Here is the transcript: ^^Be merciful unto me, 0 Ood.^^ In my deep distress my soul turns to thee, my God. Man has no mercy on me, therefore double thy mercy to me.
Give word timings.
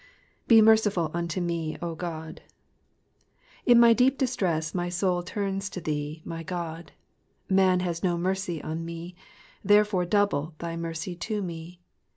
^^Be 0.49 0.63
merciful 0.63 1.11
unto 1.13 1.39
me, 1.39 1.77
0 1.79 1.91
Ood.^^ 1.91 2.39
In 3.67 3.79
my 3.79 3.93
deep 3.93 4.17
distress 4.17 4.73
my 4.73 4.89
soul 4.89 5.21
turns 5.21 5.69
to 5.69 5.79
thee, 5.79 6.23
my 6.25 6.41
God. 6.41 6.91
Man 7.47 7.81
has 7.81 8.01
no 8.01 8.17
mercy 8.17 8.63
on 8.63 8.83
me, 8.83 9.15
therefore 9.63 10.05
double 10.05 10.55
thy 10.57 10.75
mercy 10.75 11.15
to 11.17 11.43
me. 11.43 11.81